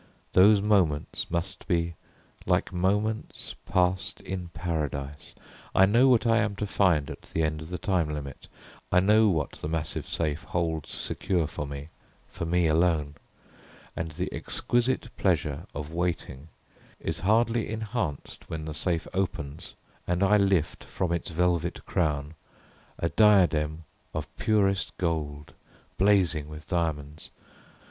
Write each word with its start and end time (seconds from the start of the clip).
Those 0.33 0.63
moments 0.63 1.29
must 1.29 1.67
be 1.67 1.93
like 2.47 2.73
moments 2.73 3.53
passed 3.67 4.19
in 4.21 4.47
Paradise. 4.47 5.35
I 5.75 5.85
know 5.85 6.07
what 6.07 6.25
I 6.25 6.39
am 6.39 6.55
to 6.55 6.65
find 6.65 7.07
at 7.11 7.21
the 7.21 7.43
end 7.43 7.61
of 7.61 7.69
the 7.69 7.77
time 7.77 8.09
limit. 8.09 8.47
I 8.91 8.99
know 8.99 9.29
what 9.29 9.51
the 9.51 9.67
massive 9.67 10.09
safe 10.09 10.41
holds 10.41 10.89
secure 10.89 11.45
for 11.45 11.67
me, 11.67 11.89
for 12.27 12.45
me 12.47 12.65
alone, 12.65 13.13
and 13.95 14.09
the 14.09 14.33
exquisite 14.33 15.15
pleasure 15.17 15.67
of 15.75 15.93
waiting 15.93 16.47
is 16.99 17.19
hardly 17.19 17.69
enhanced 17.69 18.49
when 18.49 18.65
the 18.65 18.73
safe 18.73 19.07
opens 19.13 19.75
and 20.07 20.23
I 20.23 20.35
lift, 20.35 20.83
from 20.83 21.11
its 21.11 21.29
velvet 21.29 21.85
crown, 21.85 22.33
a 22.97 23.09
diadem 23.09 23.83
of 24.15 24.35
purest 24.37 24.97
gold, 24.97 25.53
blazing 25.99 26.47
with 26.49 26.65
diamonds. 26.67 27.29